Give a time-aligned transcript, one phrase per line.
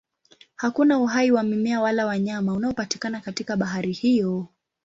[0.55, 4.47] Hakuna uhai wa mimea wala wanyama unaopatikana katika bahari hiyo.